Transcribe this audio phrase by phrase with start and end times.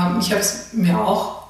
[0.00, 1.40] Ähm, ich habe es mir auch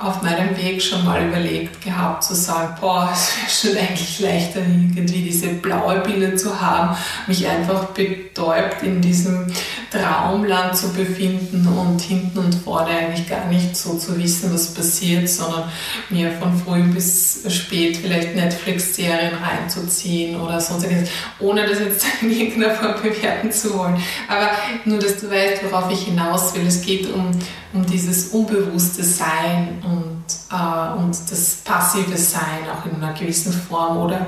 [0.00, 3.10] auf meinem Weg schon mal überlegt gehabt, zu sagen, boah,
[3.46, 6.96] es wäre schon eigentlich leichter, irgendwie diese blaue Pille zu haben,
[7.26, 9.46] mich einfach betäubt in diesem
[9.90, 15.28] Traumland zu befinden und hinten und vorne eigentlich gar nicht so zu wissen, was passiert,
[15.28, 15.64] sondern
[16.10, 21.08] mir von früh bis spät vielleicht Netflix-Serien reinzuziehen oder sonstiges,
[21.40, 24.00] ohne das jetzt in irgendeiner Form bewerten zu wollen.
[24.28, 24.50] Aber
[24.84, 26.66] nur, dass du weißt, worauf ich hinaus will.
[26.66, 27.30] Es geht um,
[27.72, 33.98] um dieses unbewusste Sein und, äh, und das passive Sein auch in einer gewissen Form
[33.98, 34.26] oder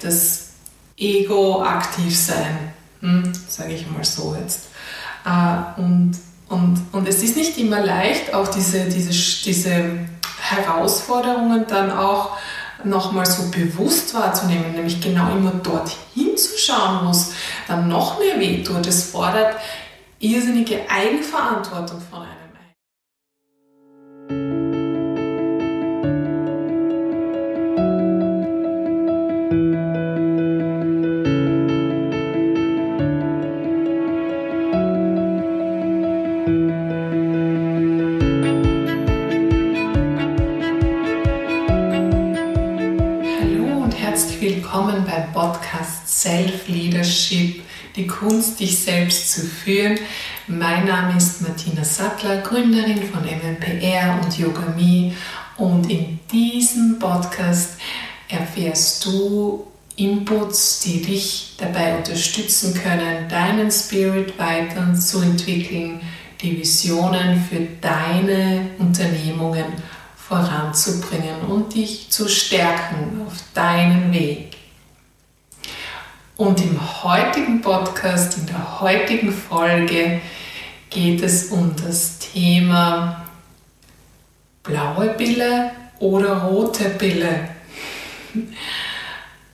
[0.00, 0.50] das
[0.96, 4.68] Ego-Aktiv-Sein, hm, sage ich mal so jetzt.
[5.24, 6.12] Äh, und,
[6.48, 9.10] und, und es ist nicht immer leicht, auch diese, diese,
[9.44, 9.98] diese
[10.40, 12.36] Herausforderungen dann auch
[12.84, 17.32] nochmal so bewusst wahrzunehmen, nämlich genau immer dorthin zu schauen, wo es
[17.66, 18.86] dann noch mehr wehtut.
[18.86, 19.56] Es fordert
[20.18, 22.25] irrsinnige Eigenverantwortung von
[48.66, 49.98] dich selbst zu führen.
[50.48, 55.12] Mein Name ist Martina Sattler, Gründerin von MMPR und Yoga.me
[55.56, 57.78] und in diesem Podcast
[58.28, 66.00] erfährst du Inputs, die dich dabei unterstützen können, deinen Spirit weiterzuentwickeln,
[66.42, 69.64] die Visionen für deine Unternehmungen
[70.16, 74.55] voranzubringen und dich zu stärken auf deinen Weg.
[76.36, 80.20] Und im heutigen Podcast, in der heutigen Folge
[80.90, 83.24] geht es um das Thema
[84.62, 87.48] blaue Bille oder rote Bille.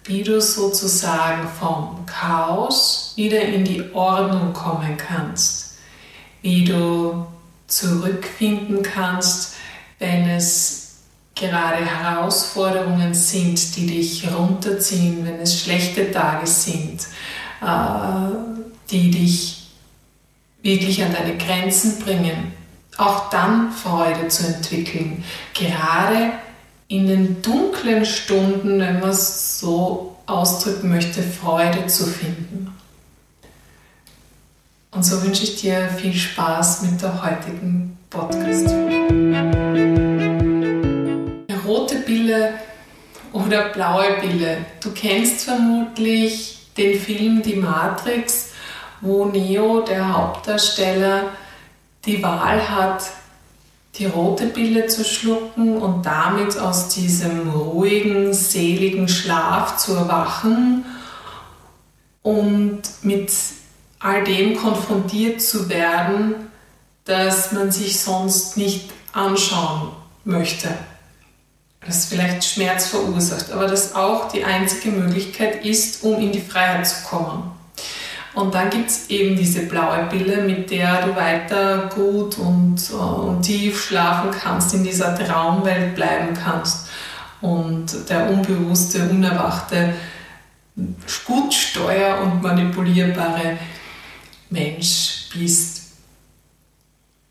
[0.04, 5.78] Wie du sozusagen vom Chaos wieder in die Ordnung kommen kannst.
[6.40, 7.28] Wie du
[7.68, 9.54] zurückfinden kannst,
[10.00, 10.81] wenn es
[11.34, 17.06] gerade Herausforderungen sind, die dich runterziehen, wenn es schlechte Tage sind,
[17.60, 18.34] äh,
[18.90, 19.70] die dich
[20.62, 22.52] wirklich an deine Grenzen bringen,
[22.96, 25.24] auch dann Freude zu entwickeln.
[25.54, 26.32] Gerade
[26.88, 32.72] in den dunklen Stunden, wenn man es so ausdrücken möchte, Freude zu finden.
[34.90, 40.01] Und so wünsche ich dir viel Spaß mit der heutigen Podcast-Folge.
[42.32, 42.54] Bille
[43.32, 44.58] oder blaue Bille.
[44.82, 48.50] Du kennst vermutlich den Film Die Matrix,
[49.00, 51.24] wo Neo, der Hauptdarsteller,
[52.04, 53.04] die Wahl hat,
[53.96, 60.84] die rote Pille zu schlucken und damit aus diesem ruhigen, seligen Schlaf zu erwachen
[62.22, 63.30] und mit
[64.00, 66.34] all dem konfrontiert zu werden,
[67.04, 69.90] das man sich sonst nicht anschauen
[70.24, 70.68] möchte
[71.86, 76.86] das vielleicht Schmerz verursacht, aber das auch die einzige Möglichkeit ist, um in die Freiheit
[76.86, 77.50] zu kommen.
[78.34, 82.94] Und dann gibt es eben diese blaue Pille, mit der du weiter gut und, äh,
[82.94, 86.88] und tief schlafen kannst, in dieser Traumwelt bleiben kannst
[87.42, 89.92] und der unbewusste, unerwachte,
[91.26, 93.58] gut steuer- und manipulierbare
[94.48, 95.82] Mensch bist.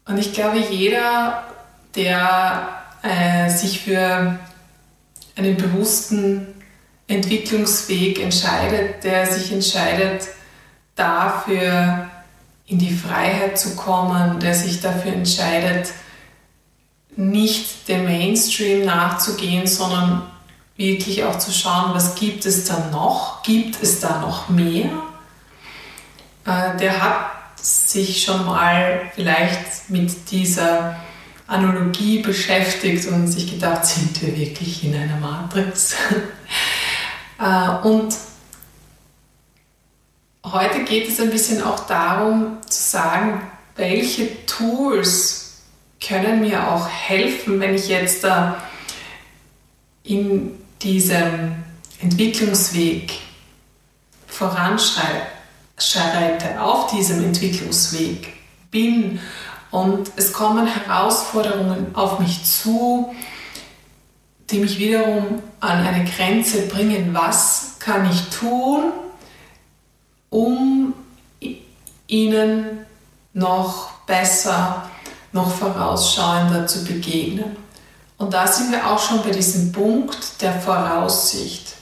[0.06, 1.46] Und ich glaube, jeder,
[1.96, 4.40] der äh, sich für
[5.36, 6.48] einen bewussten
[7.08, 10.28] Entwicklungsweg entscheidet, der sich entscheidet,
[10.96, 12.10] dafür
[12.68, 15.90] in die Freiheit zu kommen, der sich dafür entscheidet,
[17.16, 20.24] nicht dem Mainstream nachzugehen, sondern
[20.78, 23.44] wirklich auch zu schauen, was gibt es da noch?
[23.44, 24.90] Gibt es da noch mehr?
[26.46, 30.96] Äh, der hat sich schon mal vielleicht mit dieser
[31.52, 35.96] Analogie beschäftigt und sich gedacht, sind wir wirklich in einer Matrix?
[37.40, 38.16] Äh, und
[40.46, 43.42] heute geht es ein bisschen auch darum zu sagen,
[43.76, 45.64] welche Tools
[46.00, 48.62] können mir auch helfen, wenn ich jetzt da
[50.04, 50.52] in
[50.84, 51.56] diesem
[52.00, 53.12] Entwicklungsweg
[54.28, 55.26] voranschreite,
[56.60, 58.34] auf diesem Entwicklungsweg
[58.70, 59.20] bin
[59.72, 63.14] und es kommen Herausforderungen auf mich zu,
[64.50, 67.14] die mich wiederum an eine Grenze bringen.
[67.14, 68.92] Was kann ich tun,
[70.30, 70.94] um
[72.08, 72.86] ihnen
[73.34, 74.90] noch besser
[75.32, 77.56] noch vorausschauender zu begegnen.
[78.18, 81.74] Und da sind wir auch schon bei diesem Punkt der Voraussicht.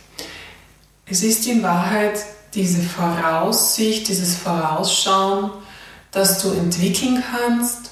[1.05, 2.19] Es ist in Wahrheit
[2.53, 5.51] diese Voraussicht, dieses Vorausschauen,
[6.11, 7.91] das du entwickeln kannst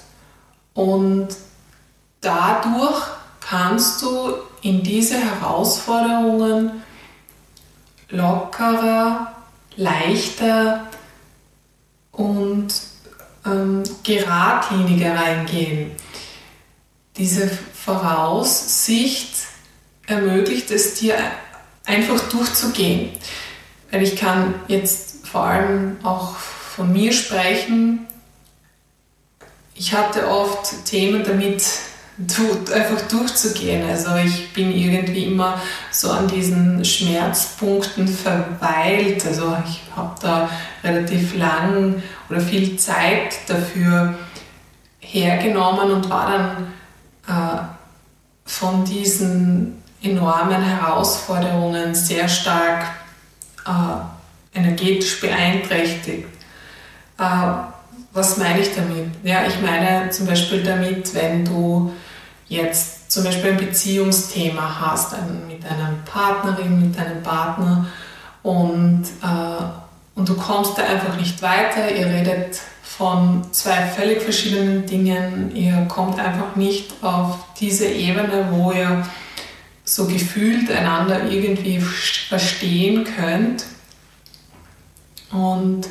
[0.74, 1.30] und
[2.22, 3.08] dadurch
[3.40, 6.84] kannst du in diese Herausforderungen
[8.10, 9.36] lockerer,
[9.76, 10.88] leichter
[12.12, 12.74] und
[13.46, 15.92] ähm, geradliniger reingehen.
[17.18, 19.34] Diese Voraussicht
[20.08, 21.16] ermöglicht es dir
[21.86, 23.12] einfach durchzugehen.
[23.92, 28.07] Weil ich kann jetzt vor allem auch von mir sprechen.
[29.80, 31.64] Ich hatte oft Themen damit,
[32.74, 33.88] einfach durchzugehen.
[33.88, 39.24] Also ich bin irgendwie immer so an diesen Schmerzpunkten verweilt.
[39.24, 40.50] Also ich habe da
[40.84, 44.16] relativ lang oder viel Zeit dafür
[45.00, 46.68] hergenommen und war
[47.28, 47.66] dann
[48.48, 52.84] äh, von diesen enormen Herausforderungen sehr stark
[53.68, 56.26] äh, energetisch beeinträchtigt.
[57.20, 57.77] Äh,
[58.18, 59.12] was meine ich damit?
[59.24, 61.94] Ja, ich meine zum Beispiel damit, wenn du
[62.48, 67.86] jetzt zum Beispiel ein Beziehungsthema hast ein, mit einer Partnerin, mit deinem Partner
[68.42, 69.64] und, äh,
[70.16, 75.86] und du kommst da einfach nicht weiter, ihr redet von zwei völlig verschiedenen Dingen, ihr
[75.88, 79.06] kommt einfach nicht auf diese Ebene, wo ihr
[79.84, 83.66] so gefühlt einander irgendwie verstehen könnt
[85.32, 85.88] und,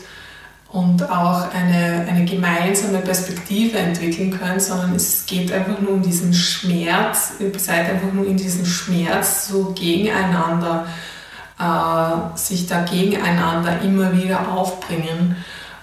[0.72, 6.34] und auch eine, eine gemeinsame Perspektive entwickeln könnt, sondern es geht einfach nur um diesen
[6.34, 10.86] Schmerz, ihr seid einfach nur in diesem Schmerz so gegeneinander,
[11.58, 15.36] äh, sich da gegeneinander immer wieder aufbringen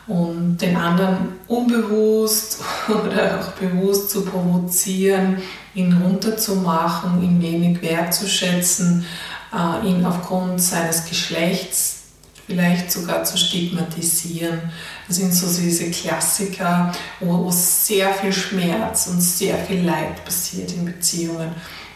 [0.05, 5.41] und den anderen unbewusst oder auch bewusst zu provozieren,
[5.73, 9.05] ihn runterzumachen, ihn wenig wertzuschätzen,
[9.53, 12.02] äh, ihn aufgrund seines Geschlechts
[12.45, 14.59] vielleicht sogar zu stigmatisieren.
[15.07, 20.71] Das sind so diese Klassiker, wo, wo sehr viel Schmerz und sehr viel Leid passiert
[20.73, 21.51] in Beziehungen.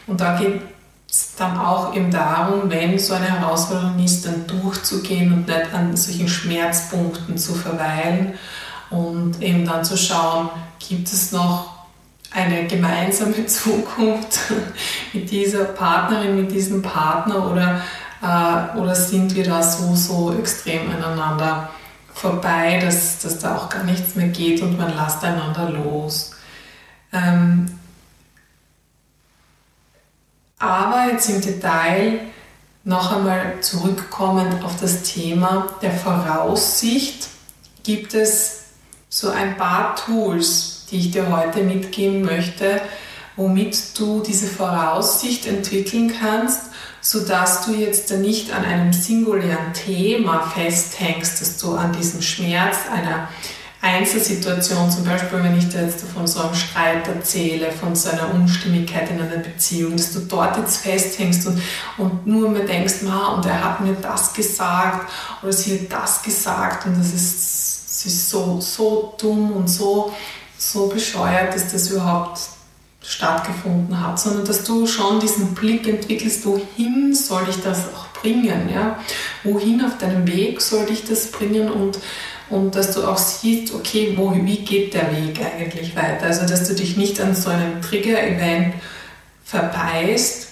[0.06, 0.62] Und da geht
[1.10, 5.96] es dann auch eben darum, wenn so eine Herausforderung ist, dann durchzugehen und nicht an
[5.96, 8.34] solchen Schmerzpunkten zu verweilen
[8.90, 11.78] und eben dann zu schauen, gibt es noch
[12.30, 14.38] eine gemeinsame Zukunft
[15.12, 17.80] mit dieser Partnerin, mit diesem Partner oder,
[18.22, 21.70] äh, oder sind wir da so, so extrem aneinander
[22.12, 26.32] vorbei, dass, dass da auch gar nichts mehr geht und man lasst einander los.
[27.12, 27.78] Ähm,
[30.58, 32.20] aber jetzt im Detail
[32.84, 37.28] noch einmal zurückkommend auf das Thema der Voraussicht,
[37.84, 38.62] gibt es
[39.08, 42.80] so ein paar Tools, die ich dir heute mitgeben möchte,
[43.36, 46.67] womit du diese Voraussicht entwickeln kannst,
[47.00, 53.28] sodass du jetzt nicht an einem singulären Thema festhängst, dass du an diesem Schmerz einer
[53.80, 58.34] Einzelsituation, zum Beispiel wenn ich dir jetzt von so einem Streit erzähle, von so einer
[58.34, 61.62] Unstimmigkeit in einer Beziehung, dass du dort jetzt festhängst und,
[61.96, 65.08] und nur mehr denkst, Ma, und er hat mir das gesagt
[65.42, 66.86] oder sie hat das gesagt.
[66.86, 70.12] Und das ist, das ist so, so dumm und so
[70.58, 72.40] so bescheuert, dass das überhaupt
[73.08, 78.68] stattgefunden hat, sondern dass du schon diesen Blick entwickelst, wohin soll ich das auch bringen,
[78.72, 78.98] ja?
[79.44, 81.98] wohin auf deinem Weg soll ich das bringen und,
[82.50, 86.68] und dass du auch siehst, okay, wo, wie geht der Weg eigentlich weiter, also dass
[86.68, 88.74] du dich nicht an so einem Trigger-Event
[89.42, 90.48] verbeißt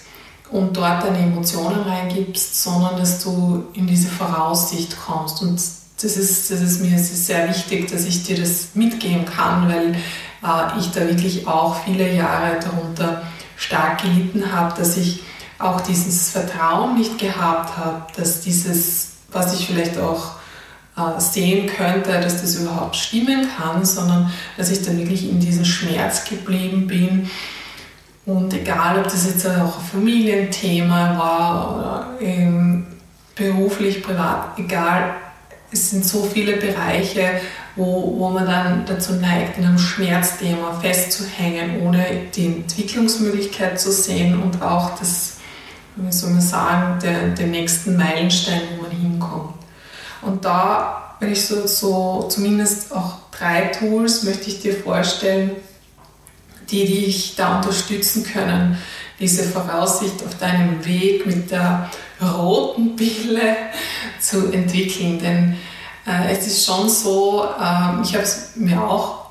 [0.49, 5.61] und dort deine Emotionen reingibst, sondern dass du in diese Voraussicht kommst und
[6.01, 9.95] das ist, das ist mir sehr wichtig, dass ich dir das mitgeben kann, weil
[10.43, 13.23] äh, ich da wirklich auch viele Jahre darunter
[13.55, 15.23] stark gelitten habe, dass ich
[15.59, 20.35] auch dieses Vertrauen nicht gehabt habe, dass dieses, was ich vielleicht auch
[20.95, 25.65] äh, sehen könnte, dass das überhaupt stimmen kann, sondern dass ich dann wirklich in diesem
[25.65, 27.29] Schmerz geblieben bin.
[28.25, 32.85] Und egal, ob das jetzt auch ein Familienthema war oder ähm,
[33.35, 35.15] beruflich, privat, egal,
[35.71, 37.41] es sind so viele Bereiche,
[37.75, 42.05] wo, wo man dann dazu neigt, in einem Schmerzthema festzuhängen, ohne
[42.35, 45.37] die Entwicklungsmöglichkeit zu sehen und auch das,
[45.95, 49.55] wie soll man sagen, der, den nächsten Meilenstein, wo man hinkommt.
[50.21, 55.51] Und da, wenn ich so, so zumindest auch drei Tools möchte ich dir vorstellen,
[56.69, 58.77] die dich da unterstützen können,
[59.19, 61.89] diese Voraussicht auf deinem Weg mit der
[62.21, 63.55] roten Pille
[64.19, 65.19] zu entwickeln.
[65.19, 65.57] Denn
[66.05, 69.26] äh, es ist schon so, äh, ich habe es mir auch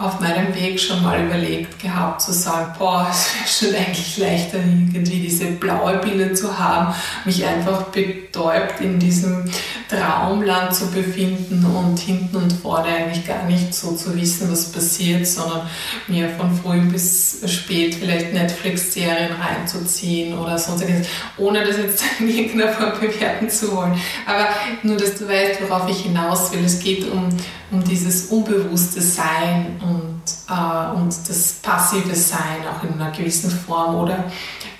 [0.00, 4.58] auf meinem Weg schon mal überlegt gehabt, zu sagen, boah, es wäre schon eigentlich leichter,
[4.58, 9.44] irgendwie diese blaue Pille zu haben, mich einfach betäubt in diesem
[9.88, 15.26] Traumland zu befinden und hinten und vorne eigentlich gar nicht so zu wissen, was passiert,
[15.26, 15.68] sondern
[16.06, 22.72] mir von früh bis spät vielleicht Netflix-Serien reinzuziehen oder sonstiges, ohne das jetzt in irgendeiner
[22.72, 24.00] Form bewerten zu wollen.
[24.26, 24.48] Aber
[24.82, 26.64] nur, dass du weißt, worauf ich hinaus will.
[26.64, 27.28] Es geht um,
[27.70, 33.96] um dieses unbewusste Sein und, äh, und das passive Sein auch in einer gewissen Form
[33.96, 34.24] oder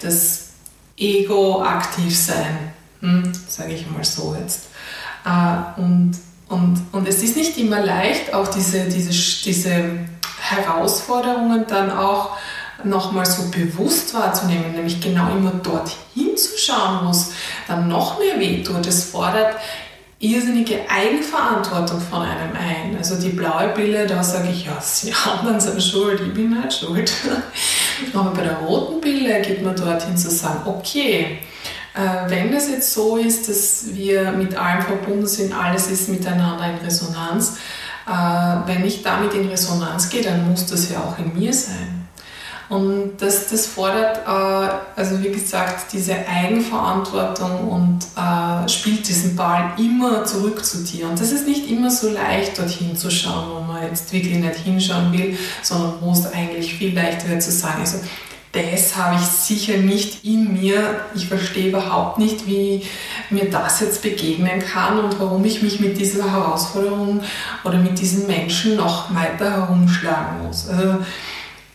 [0.00, 0.48] das
[0.96, 4.68] Ego-Aktiv-Sein, hm, sage ich mal so jetzt.
[5.24, 6.12] Äh, und,
[6.48, 9.10] und, und es ist nicht immer leicht, auch diese, diese,
[9.44, 9.90] diese
[10.40, 12.36] Herausforderungen dann auch
[12.84, 17.32] nochmal so bewusst wahrzunehmen, nämlich genau immer dorthin zu schauen, wo es
[17.68, 18.86] dann noch mehr wehtut.
[18.86, 19.56] Es fordert
[20.20, 22.96] irrsinnige Eigenverantwortung von einem ein.
[22.96, 26.78] Also die blaue Pille, da sage ich, ja, sie anderen sind schuld, ich bin nicht
[26.78, 27.12] schuld.
[28.14, 31.38] Aber bei der roten Pille geht man dorthin zu sagen, okay,
[31.94, 36.70] äh, wenn es jetzt so ist, dass wir mit allem verbunden sind, alles ist miteinander
[36.70, 37.56] in Resonanz,
[38.06, 38.12] äh,
[38.66, 42.08] wenn ich damit in Resonanz gehe, dann muss das ja auch in mir sein.
[42.70, 49.72] Und das, das fordert, äh, also wie gesagt, diese Eigenverantwortung und äh, spielt diesen Ball
[49.76, 51.08] immer zurück zu dir.
[51.08, 54.54] Und das ist nicht immer so leicht, dorthin zu schauen, wo man jetzt wirklich nicht
[54.54, 57.98] hinschauen will, sondern wo es eigentlich viel leichter wird zu sagen, also
[58.52, 61.00] das habe ich sicher nicht in mir.
[61.14, 62.84] Ich verstehe überhaupt nicht, wie
[63.30, 67.20] mir das jetzt begegnen kann und warum ich mich mit dieser Herausforderung
[67.62, 70.68] oder mit diesen Menschen noch weiter herumschlagen muss.
[70.68, 70.98] Also,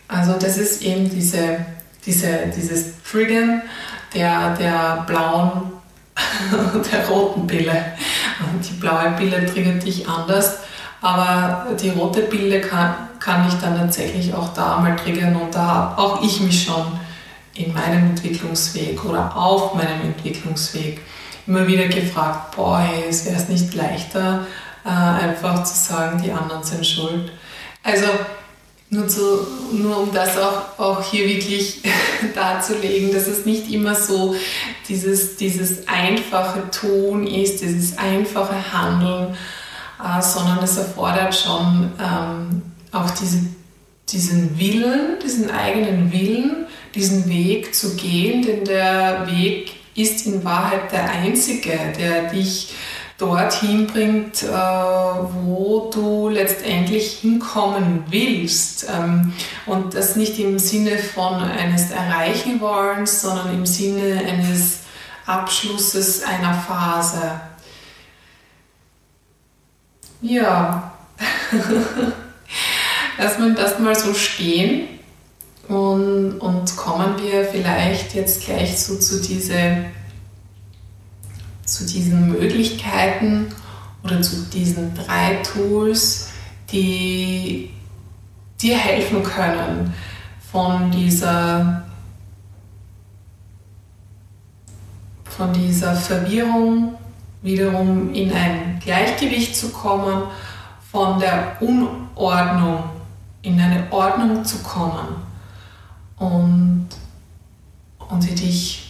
[0.08, 1.64] also das ist eben diese,
[2.04, 3.62] diese, dieses Triggern
[4.14, 5.72] der, der blauen,
[6.92, 7.84] der roten Pille.
[8.62, 10.58] Die blaue Pille triggert dich anders,
[11.00, 15.66] aber die rote Pille kann, kann ich dann tatsächlich auch da mal triggern und da
[15.66, 16.98] habe auch ich mich schon
[17.54, 21.00] in meinem Entwicklungsweg oder auf meinem Entwicklungsweg
[21.46, 24.46] immer wieder gefragt, boah, es wäre es nicht leichter,
[24.84, 27.32] äh, einfach zu sagen, die anderen sind schuld.
[27.82, 28.06] Also
[28.90, 29.20] nur, zu,
[29.72, 31.82] nur um das auch, auch hier wirklich
[32.34, 34.36] darzulegen, dass es nicht immer so
[34.88, 39.36] dieses, dieses einfache Tun ist, dieses einfache Handeln,
[40.02, 42.62] äh, sondern es erfordert schon ähm,
[42.92, 43.40] auch diese,
[44.08, 50.92] diesen Willen, diesen eigenen Willen, diesen Weg zu gehen, denn der Weg ist in Wahrheit
[50.92, 52.68] der einzige, der dich
[53.18, 58.86] dorthin bringt, äh, wo du letztendlich hinkommen willst.
[58.94, 59.32] Ähm,
[59.64, 64.80] und das nicht im Sinne von eines Erreichen wollens, sondern im Sinne eines
[65.24, 67.40] Abschlusses einer Phase.
[70.20, 70.92] Ja,
[73.18, 74.88] lass mal das mal so stehen
[75.68, 79.86] und, und kommen wir vielleicht jetzt gleich so zu diese
[81.76, 83.48] zu diesen Möglichkeiten
[84.02, 86.30] oder zu diesen drei Tools,
[86.72, 87.70] die
[88.60, 89.92] dir helfen können,
[90.50, 91.84] von dieser,
[95.24, 96.94] von dieser Verwirrung
[97.42, 100.22] wiederum in ein Gleichgewicht zu kommen,
[100.90, 102.84] von der Unordnung
[103.42, 105.16] in eine Ordnung zu kommen
[106.18, 106.88] und,
[108.08, 108.85] und sie dich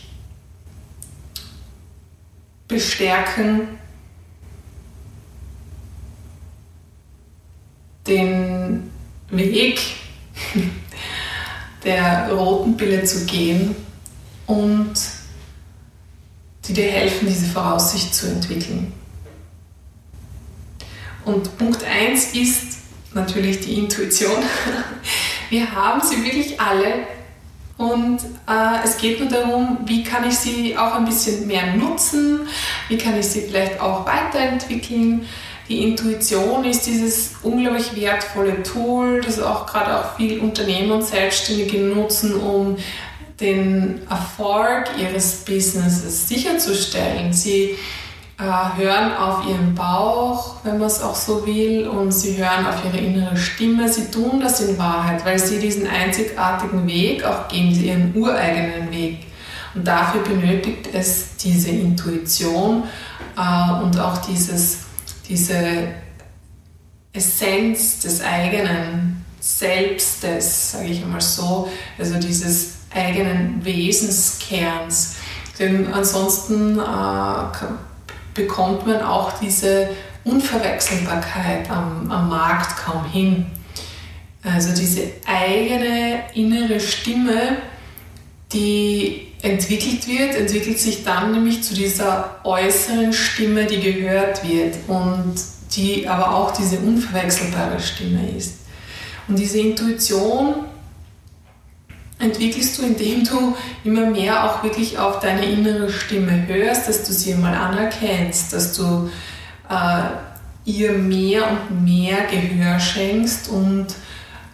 [2.69, 3.69] bestärken,
[8.07, 8.91] den
[9.31, 9.81] Weg
[11.85, 13.75] der roten Pille zu gehen
[14.47, 14.95] und
[16.67, 18.93] die dir helfen, diese Voraussicht zu entwickeln.
[21.25, 22.79] Und Punkt 1 ist
[23.15, 24.43] natürlich die Intuition.
[25.51, 27.07] Wir haben sie wirklich alle
[27.79, 32.41] und äh, es geht nur darum, wie kann ich sie auch ein bisschen mehr nutzen,
[32.89, 35.27] wie kann ich sie vielleicht auch weiterentwickeln.
[35.69, 41.79] Die Intuition ist dieses unglaublich wertvolle Tool, das auch gerade auch viele Unternehmer und Selbstständige
[41.79, 42.77] nutzen, um
[43.41, 47.33] den Erfolg ihres Businesses sicherzustellen.
[47.33, 47.77] Sie
[48.39, 52.85] äh, hören auf ihren Bauch, wenn man es auch so will, und sie hören auf
[52.85, 53.89] ihre innere Stimme.
[53.89, 59.27] Sie tun das in Wahrheit, weil sie diesen einzigartigen Weg auch gehen, ihren ureigenen Weg.
[59.75, 62.85] Und dafür benötigt es diese Intuition
[63.37, 64.81] äh, und auch dieses,
[65.29, 65.89] diese
[67.13, 75.17] Essenz des eigenen Selbstes, sage ich einmal so, also dieses eigenen Wesenskerns.
[75.59, 76.83] Denn ansonsten äh,
[78.37, 79.89] bekommt man auch diese
[80.25, 83.47] Unverwechselbarkeit am, am Markt kaum hin.
[84.45, 87.57] Also diese eigene innere Stimme,
[88.53, 95.35] die entwickelt wird, entwickelt sich dann nämlich zu dieser äußeren Stimme, die gehört wird und
[95.75, 98.59] die aber auch diese unverwechselbare Stimme ist.
[99.29, 100.67] Und diese Intuition
[102.19, 107.13] entwickelst du, indem du immer mehr auch wirklich auf deine innere Stimme hörst, dass du
[107.13, 109.11] sie mal anerkennst, dass du
[109.69, 110.03] äh,
[110.65, 113.87] ihr mehr und mehr Gehör schenkst und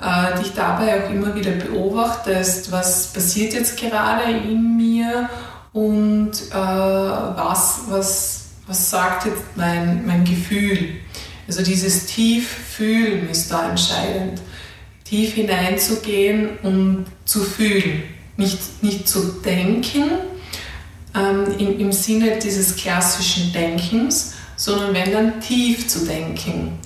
[0.02, 5.28] äh, dich dabei auch immer wieder beobachtest, was passiert jetzt gerade in mir
[5.72, 10.96] und äh, was, was, was sagt jetzt mein, mein Gefühl.
[11.46, 14.40] Also dieses Tieffühlen ist da entscheidend.
[15.12, 18.02] Tief hineinzugehen und zu fühlen.
[18.38, 20.04] Nicht, nicht zu denken
[21.14, 26.78] ähm, im, im Sinne dieses klassischen Denkens, sondern wenn dann tief zu denken.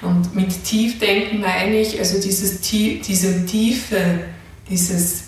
[0.00, 4.20] Und mit Tiefdenken meine ich also dieses, diesem tiefe,
[4.70, 5.24] dieses,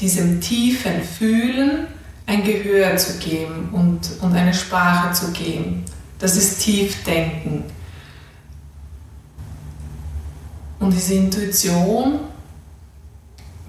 [0.00, 1.88] diesem tiefen Fühlen
[2.24, 5.84] ein Gehör zu geben und, und eine Sprache zu geben.
[6.18, 7.64] Das ist Tiefdenken.
[10.78, 12.20] Und diese Intuition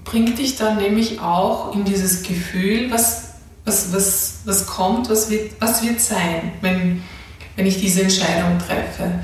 [0.04, 3.30] bringt dich dann nämlich auch in dieses Gefühl, was,
[3.64, 7.02] was, was, was kommt, was wird, was wird sein, wenn,
[7.56, 9.20] wenn ich diese Entscheidung treffe.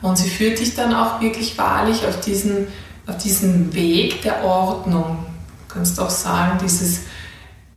[0.00, 2.68] Und sie führt dich dann auch wirklich wahrlich auf diesen,
[3.06, 5.26] auf diesen Weg der Ordnung.
[5.66, 7.00] Du kannst auch sagen, dieses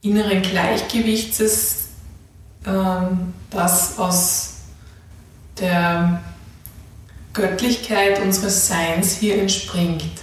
[0.01, 1.88] inneren Gleichgewichts,
[2.65, 4.53] ähm, das aus
[5.60, 6.22] der
[7.33, 10.21] Göttlichkeit unseres Seins hier entspringt.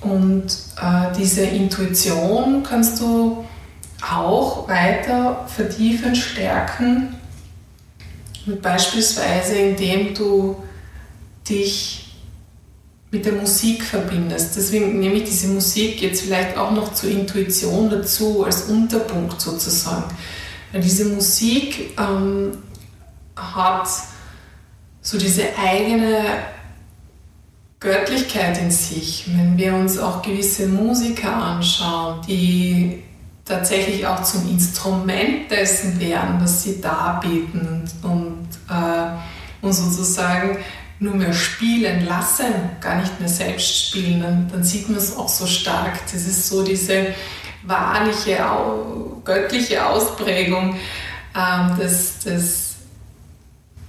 [0.00, 0.46] Und
[0.80, 3.44] äh, diese Intuition kannst du
[4.02, 7.16] auch weiter vertiefen, stärken,
[8.62, 10.62] beispielsweise indem du
[11.48, 12.14] dich
[13.10, 14.56] mit der Musik verbindest.
[14.56, 20.04] Deswegen nehme ich diese Musik jetzt vielleicht auch noch zur Intuition dazu, als Unterpunkt sozusagen.
[20.72, 22.58] Weil diese Musik ähm,
[23.36, 23.88] hat
[25.06, 26.20] so diese eigene
[27.78, 29.24] Göttlichkeit in sich.
[29.28, 33.04] Wenn wir uns auch gewisse Musiker anschauen, die
[33.44, 40.58] tatsächlich auch zum Instrument dessen werden, was sie darbieten und, äh, und sozusagen
[40.98, 42.46] nur mehr spielen lassen,
[42.80, 46.00] gar nicht mehr selbst spielen, dann, dann sieht man es auch so stark.
[46.06, 47.14] Das ist so diese
[47.62, 48.38] wahrliche,
[49.24, 50.74] göttliche Ausprägung
[51.36, 52.65] ähm, des, des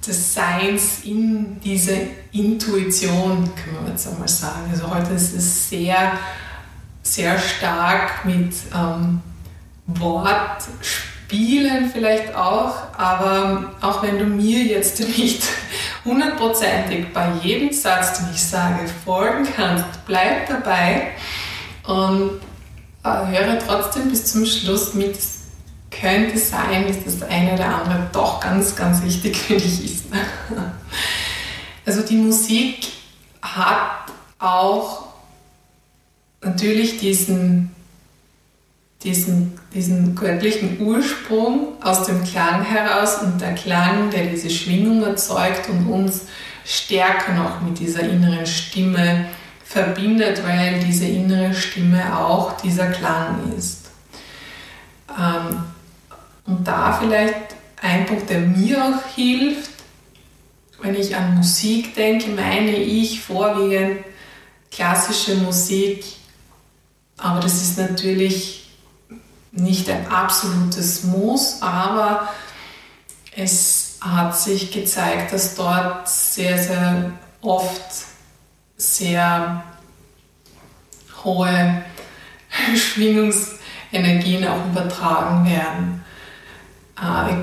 [0.08, 1.96] des Seins in diese
[2.32, 4.70] Intuition, kann man jetzt einmal sagen.
[4.70, 6.12] Also heute ist es sehr,
[7.02, 9.20] sehr stark mit ähm,
[9.86, 15.42] Wortspielen vielleicht auch, aber auch wenn du mir jetzt nicht
[16.04, 21.12] hundertprozentig bei jedem Satz, den ich sage, folgen kannst, bleib dabei
[21.86, 22.40] und
[23.04, 25.16] äh, höre trotzdem bis zum Schluss mit
[26.00, 30.04] könnte sein, dass das eine oder andere doch ganz, ganz wichtig für dich ist.
[31.84, 32.86] Also die Musik
[33.40, 35.06] hat auch
[36.42, 37.74] natürlich diesen,
[39.02, 45.68] diesen, diesen göttlichen Ursprung aus dem Klang heraus und der Klang, der diese Schwingung erzeugt
[45.68, 46.26] und uns
[46.64, 49.26] stärker noch mit dieser inneren Stimme
[49.64, 53.86] verbindet, weil diese innere Stimme auch dieser Klang ist.
[55.18, 55.64] Ähm,
[56.48, 59.70] und da vielleicht ein Punkt, der mir auch hilft,
[60.80, 64.04] wenn ich an Musik denke, meine ich vorwiegend
[64.70, 66.04] klassische Musik,
[67.18, 68.70] aber das ist natürlich
[69.52, 72.28] nicht ein absolutes Muss, aber
[73.36, 78.06] es hat sich gezeigt, dass dort sehr, sehr oft
[78.76, 79.64] sehr
[81.24, 81.84] hohe
[82.74, 86.04] Schwingungsenergien auch übertragen werden.
[87.00, 87.34] Äh,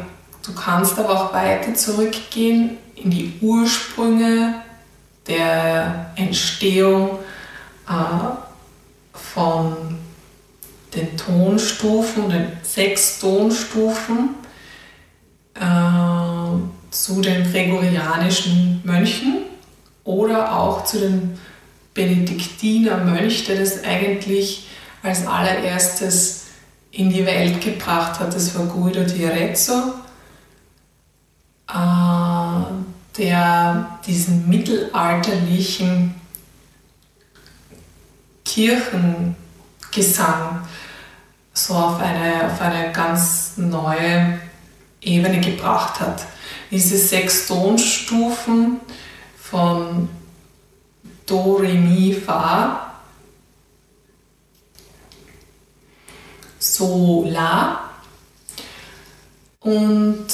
[0.46, 4.56] du kannst aber auch weiter zurückgehen in die Ursprünge
[5.28, 7.20] der Entstehung
[7.88, 9.98] äh, von
[10.96, 14.36] den Tonstufen, den sechs Tonstufen
[15.56, 19.44] äh, zu den gregorianischen Mönchen
[20.04, 21.38] oder auch zu den
[21.94, 24.68] Benediktinermönchen, der das eigentlich
[25.02, 26.35] als allererstes
[26.96, 28.34] in die Welt gebracht hat.
[28.34, 29.94] Das war Guido di Arezzo,
[31.68, 32.64] äh,
[33.18, 36.16] der diesen mittelalterlichen
[38.46, 39.36] Kirchengesang
[41.54, 44.40] so auf eine, auf eine ganz neue
[45.02, 46.26] Ebene gebracht hat.
[46.72, 48.80] Diese sechs Tonstufen
[49.40, 50.10] von
[51.26, 52.85] Do, Re, Mi, Fa.
[56.74, 57.92] So, La.
[59.60, 60.28] Und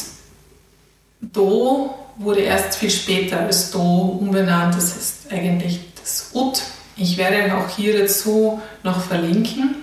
[1.22, 4.76] Do wurde erst viel später als Do umbenannt.
[4.76, 6.62] Das heißt eigentlich das Ut.
[6.98, 9.76] Ich werde auch hier dazu noch verlinken.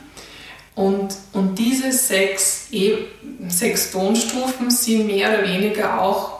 [0.75, 2.95] Und, und diese sechs, e
[3.49, 6.39] sechs Tonstufen sind mehr oder weniger auch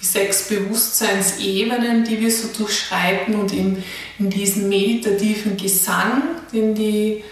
[0.00, 3.82] die sechs Bewusstseinsebenen, die wir so durchschreiten und in,
[4.18, 7.24] in diesen meditativen Gesang, den die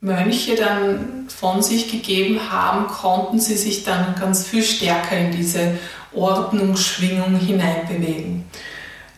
[0.00, 5.76] Mönche dann von sich gegeben haben, konnten sie sich dann ganz viel stärker in diese
[6.14, 8.44] Ordnungsschwingung hineinbewegen.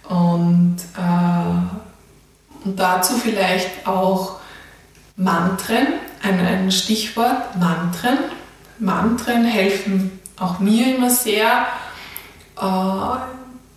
[0.09, 4.41] Und, äh, und dazu vielleicht auch
[5.17, 5.87] Mantren,
[6.23, 8.19] ein, ein Stichwort, Mantren.
[8.79, 11.67] Mantren helfen auch mir immer sehr,
[12.59, 12.65] äh,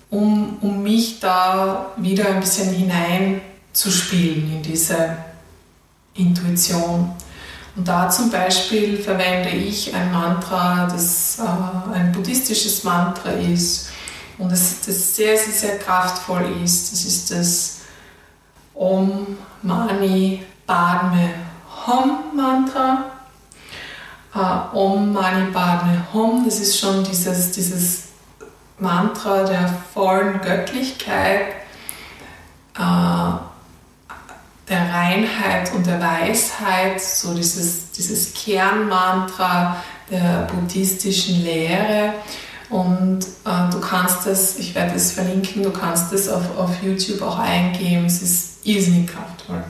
[0.09, 5.17] um, um mich da wieder ein bisschen hineinzuspielen in diese
[6.15, 7.11] Intuition.
[7.75, 13.89] Und da zum Beispiel verwende ich ein Mantra, das äh, ein buddhistisches Mantra ist
[14.37, 16.91] und das, das sehr, sehr, sehr kraftvoll ist.
[16.91, 17.79] Das ist das
[18.75, 21.29] Om Mani Padme
[21.87, 23.05] Hum Mantra.
[24.35, 28.03] Äh, Om Mani Padme Hum, das ist schon dieses, dieses
[28.77, 31.53] Mantra der vollen Göttlichkeit.
[32.77, 33.42] Äh,
[34.73, 39.77] der Reinheit und der Weisheit, so dieses, dieses Kernmantra
[40.09, 42.13] der buddhistischen Lehre.
[42.69, 47.21] Und äh, du kannst das, ich werde es verlinken, du kannst das auf, auf YouTube
[47.21, 48.05] auch eingeben.
[48.05, 49.63] Es ist irrsinnig kraftvoll.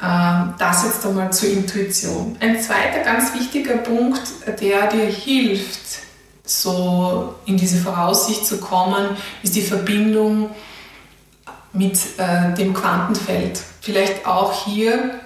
[0.00, 2.36] Äh, das jetzt einmal zur Intuition.
[2.38, 5.98] Ein zweiter ganz wichtiger Punkt, der dir hilft,
[6.44, 10.50] so in diese Voraussicht zu kommen, ist die Verbindung
[11.74, 13.60] mit äh, dem Quantenfeld.
[13.80, 15.20] Vielleicht auch hier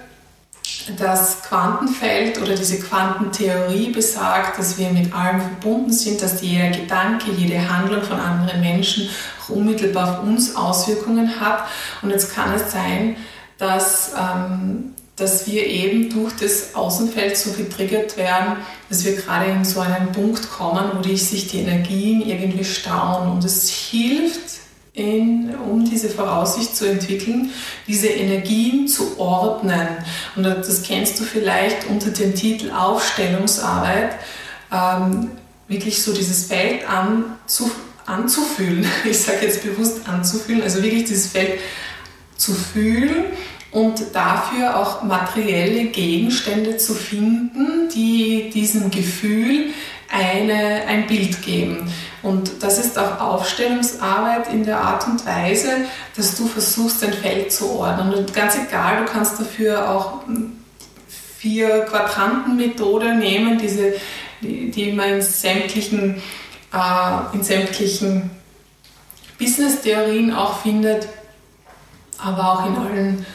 [0.96, 7.30] das Quantenfeld oder diese Quantentheorie besagt, dass wir mit allem verbunden sind, dass jeder Gedanke,
[7.30, 9.08] jede Handlung von anderen Menschen
[9.42, 11.64] auch unmittelbar auf uns Auswirkungen hat.
[12.02, 13.16] Und jetzt kann es sein,
[13.58, 18.56] dass, ähm, dass wir eben durch das Außenfeld so getriggert werden,
[18.88, 23.30] dass wir gerade in so einen Punkt kommen, wo sich die Energien irgendwie stauen.
[23.32, 24.57] Und es hilft,
[24.98, 27.50] in, um diese Voraussicht zu entwickeln,
[27.86, 29.88] diese Energien zu ordnen.
[30.36, 34.16] Und das kennst du vielleicht unter dem Titel Aufstellungsarbeit,
[34.72, 35.30] ähm,
[35.68, 37.70] wirklich so dieses Feld anzu,
[38.06, 38.86] anzufühlen.
[39.08, 41.60] Ich sage jetzt bewusst anzufühlen, also wirklich dieses Feld
[42.36, 43.24] zu fühlen
[43.70, 49.66] und dafür auch materielle Gegenstände zu finden, die diesem Gefühl
[50.10, 51.90] eine, ein Bild geben.
[52.22, 55.68] Und das ist auch Aufstellungsarbeit in der Art und Weise,
[56.16, 58.12] dass du versuchst, dein Feld zu ordnen.
[58.12, 60.22] Und ganz egal, du kannst dafür auch
[61.38, 63.94] vier Quadranten-Methode nehmen, diese,
[64.42, 66.20] die, die man in sämtlichen,
[66.72, 68.30] äh, in sämtlichen
[69.38, 71.06] Business-Theorien auch findet,
[72.18, 73.26] aber auch in allen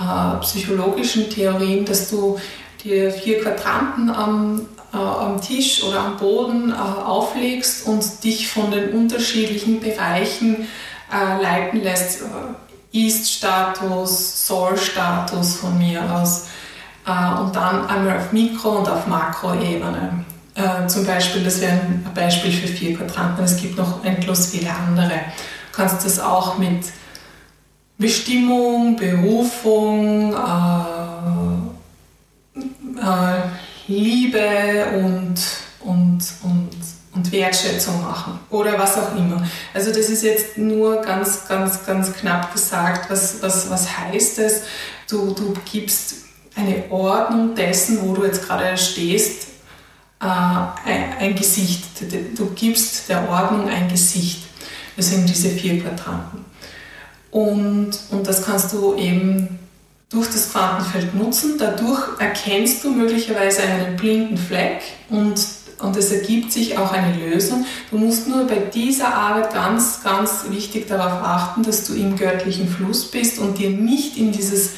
[0.00, 2.38] äh, psychologischen Theorien, dass du
[2.84, 8.70] dir vier Quadranten am, äh, am Tisch oder am Boden äh, auflegst und dich von
[8.70, 10.68] den unterschiedlichen Bereichen
[11.12, 12.22] äh, leiten lässt.
[12.94, 16.48] Ist-Status, Soll-Status von mir aus
[17.06, 20.24] und dann einmal auf Mikro- und auf Makroebene.
[20.88, 23.44] zum Beispiel, das wäre ein Beispiel für vier Quadranten.
[23.44, 25.08] Es gibt noch endlos viele andere.
[25.08, 26.84] Du kannst das auch mit
[27.96, 31.01] Bestimmung, Berufung, äh,
[33.88, 35.34] Liebe und,
[35.80, 36.70] und, und,
[37.14, 39.46] und Wertschätzung machen oder was auch immer.
[39.74, 44.62] Also das ist jetzt nur ganz, ganz, ganz knapp gesagt, was, was, was heißt es?
[45.08, 46.14] Du, du gibst
[46.54, 49.48] eine Ordnung dessen, wo du jetzt gerade stehst,
[50.20, 51.84] äh, ein, ein Gesicht.
[52.36, 54.44] Du gibst der Ordnung ein Gesicht.
[54.96, 56.44] Das sind diese vier Quadranten.
[57.30, 59.58] Und, und das kannst du eben
[60.12, 61.56] durch das Quantenfeld nutzen.
[61.58, 65.34] Dadurch erkennst du möglicherweise einen blinden Fleck und,
[65.78, 67.64] und es ergibt sich auch eine Lösung.
[67.90, 72.68] Du musst nur bei dieser Arbeit ganz, ganz wichtig darauf achten, dass du im göttlichen
[72.68, 74.72] Fluss bist und dir nicht in dieses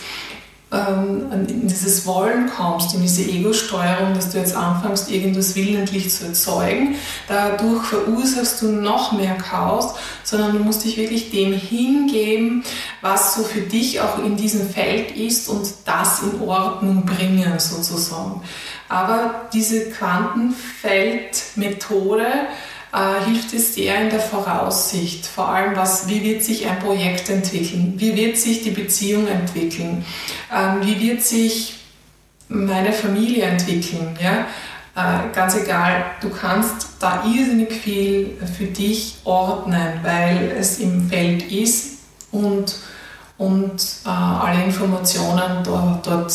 [0.75, 6.97] in dieses Wollen kommst, in diese Ego-Steuerung, dass du jetzt anfängst, irgendwas willentlich zu erzeugen.
[7.29, 12.65] Dadurch verursachst du noch mehr Chaos, sondern du musst dich wirklich dem hingeben,
[13.03, 18.43] was so für dich auch in diesem Feld ist und das in Ordnung bringen sozusagen.
[18.89, 22.27] Aber diese Quantenfeldmethode
[22.95, 25.27] äh, hilft es sehr in der Voraussicht.
[25.27, 27.95] Vor allem, was, wie wird sich ein Projekt entwickeln?
[27.97, 30.05] Wie wird sich die Beziehung entwickeln?
[30.55, 31.75] Ähm, wie wird sich
[32.49, 34.17] meine Familie entwickeln?
[34.23, 34.47] Ja?
[34.97, 41.51] Äh, ganz egal, du kannst da irrsinnig viel für dich ordnen, weil es im Feld
[41.51, 41.99] ist
[42.31, 42.77] und,
[43.39, 46.33] und äh, alle Informationen dort, dort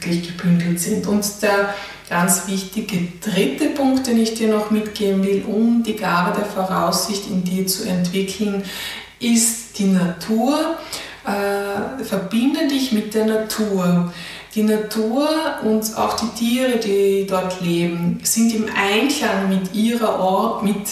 [0.00, 1.06] wirklich gebündelt sind.
[1.06, 1.74] Und der
[2.08, 7.26] ganz wichtige dritte Punkt, den ich dir noch mitgeben will, um die Gabe der Voraussicht
[7.28, 8.62] in dir zu entwickeln,
[9.20, 10.76] ist die Natur.
[11.24, 14.12] Äh, verbinde dich mit der Natur.
[14.54, 15.28] Die Natur
[15.62, 20.86] und auch die Tiere, die dort leben, sind im Einklang mit ihrer Or mit,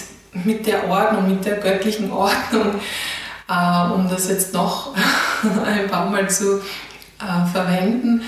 [0.45, 2.75] mit der Ordnung, mit der göttlichen Ordnung,
[3.49, 4.95] äh, um das jetzt noch
[5.64, 6.61] ein paar Mal zu
[7.19, 8.23] äh, verwenden.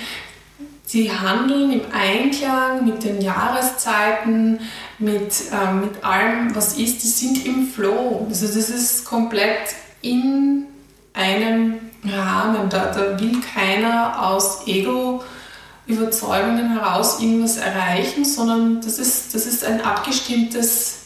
[0.88, 4.59] Sie handeln im Einklang mit den Jahreszeiten,
[4.98, 7.03] mit, äh, mit allem, was ist.
[7.03, 8.27] Sie sind im Flow.
[8.27, 10.64] Also das ist komplett in
[11.12, 11.74] einem
[12.11, 12.70] Rahmen.
[12.70, 19.83] Da, da will keiner aus Ego-Überzeugungen heraus irgendwas erreichen, sondern das ist, das ist ein,
[19.83, 21.01] abgestimmtes,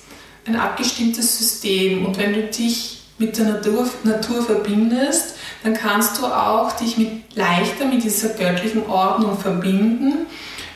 [0.47, 2.07] ein abgestimmtes System.
[2.07, 7.37] Und wenn du dich mit der Natur, Natur verbindest, dann kannst du auch dich mit,
[7.37, 10.27] leichter mit dieser göttlichen Ordnung verbinden,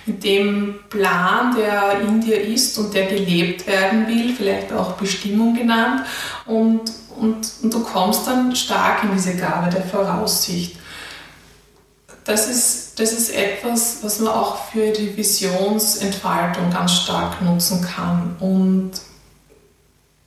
[0.07, 5.55] mit dem Plan, der in dir ist und der gelebt werden will, vielleicht auch Bestimmung
[5.55, 6.03] genannt.
[6.47, 6.83] Und,
[7.19, 10.77] und, und du kommst dann stark in diese Gabe der Voraussicht.
[12.23, 18.37] Das ist, das ist etwas, was man auch für die Visionsentfaltung ganz stark nutzen kann
[18.39, 18.93] und,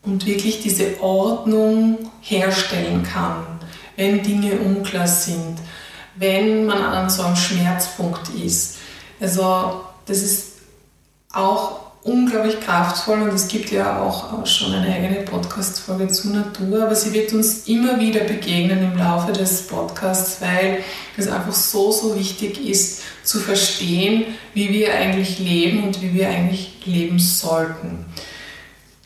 [0.04, 3.59] und wirklich diese Ordnung herstellen kann
[4.00, 5.58] wenn Dinge unklar sind,
[6.16, 8.78] wenn man an so einem Schmerzpunkt ist.
[9.20, 10.46] Also das ist
[11.34, 16.96] auch unglaublich kraftvoll und es gibt ja auch schon eine eigene Podcast-Folge zur Natur, aber
[16.96, 20.80] sie wird uns immer wieder begegnen im Laufe des Podcasts, weil
[21.18, 26.30] es einfach so, so wichtig ist zu verstehen, wie wir eigentlich leben und wie wir
[26.30, 28.06] eigentlich leben sollten.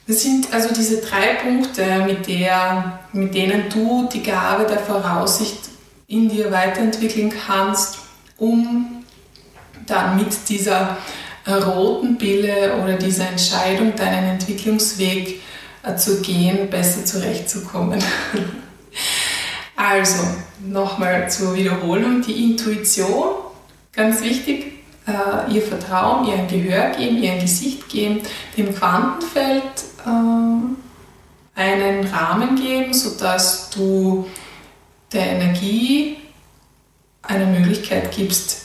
[0.05, 5.69] Das sind also diese drei Punkte, mit, der, mit denen du die Gabe der Voraussicht
[6.07, 7.99] in dir weiterentwickeln kannst,
[8.37, 9.03] um
[9.85, 10.97] dann mit dieser
[11.47, 15.41] roten Pille oder dieser Entscheidung, deinen Entwicklungsweg
[15.83, 18.01] äh, zu gehen, besser zurechtzukommen.
[19.75, 20.23] also,
[20.65, 23.35] nochmal zur Wiederholung, die Intuition,
[23.93, 24.73] ganz wichtig,
[25.05, 28.21] äh, ihr Vertrauen, ihr Gehör geben, ihr Gesicht geben,
[28.57, 29.63] dem Quantenfeld
[30.05, 30.77] ähm,
[31.55, 34.25] einen Rahmen geben, sodass du
[35.11, 36.17] der Energie
[37.21, 38.63] eine Möglichkeit gibst,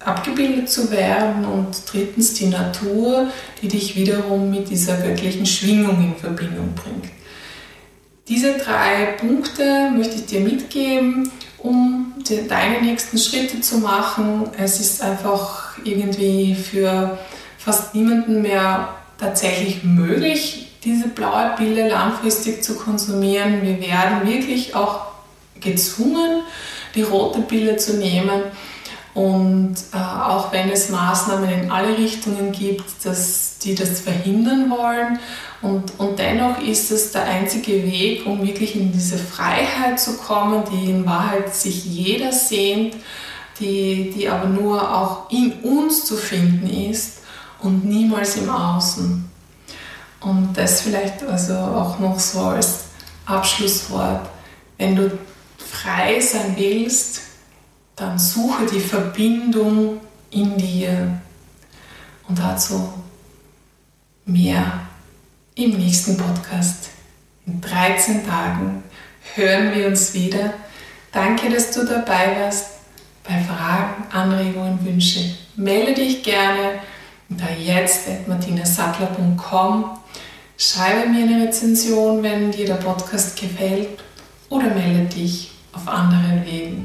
[0.00, 3.28] abgebildet zu werden und drittens die Natur,
[3.60, 7.12] die dich wiederum mit dieser göttlichen Schwingung in Verbindung bringt.
[8.28, 12.14] Diese drei Punkte möchte ich dir mitgeben, um
[12.48, 14.48] deine nächsten Schritte zu machen.
[14.56, 17.18] Es ist einfach irgendwie für
[17.58, 23.62] fast niemanden mehr tatsächlich möglich, diese blaue Pille langfristig zu konsumieren.
[23.62, 25.00] Wir werden wirklich auch
[25.60, 26.42] gezwungen,
[26.94, 28.42] die rote Pille zu nehmen.
[29.12, 35.18] Und äh, auch wenn es Maßnahmen in alle Richtungen gibt, dass die das verhindern wollen.
[35.62, 40.62] Und, und dennoch ist es der einzige Weg, um wirklich in diese Freiheit zu kommen,
[40.72, 42.94] die in Wahrheit sich jeder sehnt,
[43.58, 47.18] die, die aber nur auch in uns zu finden ist
[47.58, 49.29] und niemals im Außen.
[50.20, 52.84] Und das vielleicht also auch noch so als
[53.24, 54.28] Abschlusswort.
[54.76, 55.18] Wenn du
[55.56, 57.22] frei sein willst,
[57.96, 61.20] dann suche die Verbindung in dir.
[62.28, 62.92] Und dazu
[64.24, 64.80] mehr
[65.54, 66.88] im nächsten Podcast.
[67.46, 68.82] In 13 Tagen
[69.34, 70.54] hören wir uns wieder.
[71.12, 72.66] Danke, dass du dabei warst.
[73.24, 76.78] Bei Fragen, Anregungen, Wünsche melde dich gerne
[77.28, 79.99] unter jetzt.martinasattler.com
[80.62, 84.04] Schreibe mir eine Rezension, wenn dir der Podcast gefällt
[84.50, 86.84] oder melde dich auf anderen Wegen.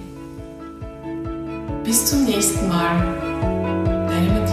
[1.84, 4.45] Bis zum nächsten Mal, deine.